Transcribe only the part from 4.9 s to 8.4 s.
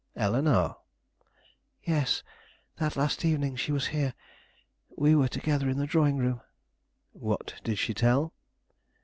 we were together in the drawing room." "What did she tell?"